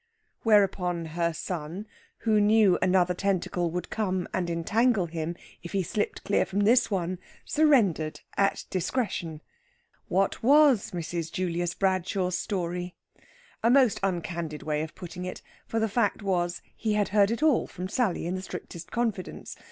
[0.41, 1.85] Whereupon her son,
[2.21, 6.89] who knew another tentacle would come and entangle him if he slipped clear from this
[6.89, 9.41] one, surrendered at discretion.
[10.07, 11.31] What was Mrs.
[11.31, 12.95] Julius Bradshaw's story?
[13.61, 17.43] A most uncandid way of putting it, for the fact was he had heard it
[17.43, 19.55] all from Sally in the strictest confidence.